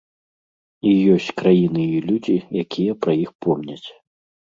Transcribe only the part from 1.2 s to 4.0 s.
краіны і людзі, якія пра іх помняць.